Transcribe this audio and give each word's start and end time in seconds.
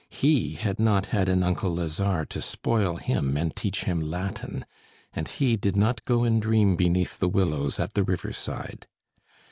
He 0.09 0.53
had 0.53 0.79
not 0.79 1.05
had 1.13 1.29
an 1.29 1.43
uncle 1.43 1.75
Lazare 1.75 2.25
to 2.29 2.41
spoil 2.41 2.95
him 2.95 3.37
and 3.37 3.55
teach 3.55 3.83
him 3.83 4.01
Latin, 4.01 4.65
and 5.13 5.27
he 5.27 5.55
did 5.55 5.75
not 5.75 6.03
go 6.05 6.23
and 6.23 6.41
dream 6.41 6.75
beneath 6.75 7.19
the 7.19 7.29
willows 7.29 7.79
at 7.79 7.93
the 7.93 8.03
riverside. 8.03 8.87